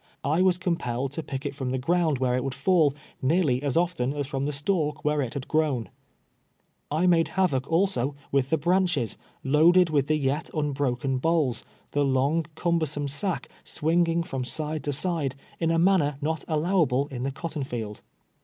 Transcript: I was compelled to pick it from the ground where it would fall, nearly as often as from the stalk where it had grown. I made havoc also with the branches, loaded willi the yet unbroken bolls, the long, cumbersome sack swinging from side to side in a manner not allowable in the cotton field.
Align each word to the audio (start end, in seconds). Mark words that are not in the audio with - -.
I 0.23 0.41
was 0.41 0.57
compelled 0.57 1.11
to 1.11 1.21
pick 1.21 1.45
it 1.45 1.53
from 1.53 1.69
the 1.69 1.77
ground 1.77 2.17
where 2.17 2.35
it 2.35 2.43
would 2.43 2.55
fall, 2.55 2.95
nearly 3.21 3.61
as 3.61 3.77
often 3.77 4.13
as 4.15 4.25
from 4.25 4.47
the 4.47 4.51
stalk 4.51 5.05
where 5.05 5.21
it 5.21 5.35
had 5.35 5.47
grown. 5.47 5.89
I 6.89 7.05
made 7.05 7.27
havoc 7.27 7.71
also 7.71 8.15
with 8.31 8.49
the 8.49 8.57
branches, 8.57 9.19
loaded 9.43 9.91
willi 9.91 10.01
the 10.01 10.15
yet 10.15 10.49
unbroken 10.55 11.19
bolls, 11.19 11.63
the 11.91 12.03
long, 12.03 12.47
cumbersome 12.55 13.07
sack 13.07 13.47
swinging 13.63 14.23
from 14.23 14.43
side 14.43 14.83
to 14.85 14.91
side 14.91 15.35
in 15.59 15.69
a 15.69 15.77
manner 15.77 16.17
not 16.19 16.43
allowable 16.47 17.05
in 17.09 17.21
the 17.21 17.31
cotton 17.31 17.63
field. 17.63 18.01